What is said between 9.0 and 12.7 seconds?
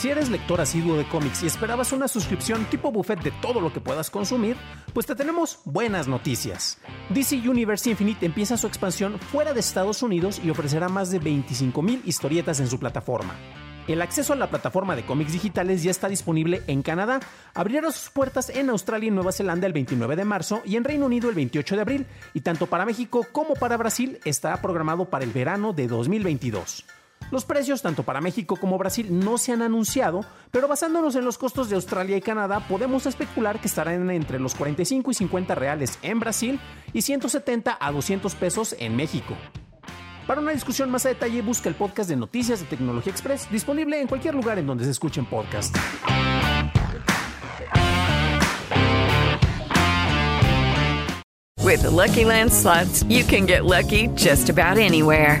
fuera de Estados Unidos y ofrecerá más de 25.000 historietas en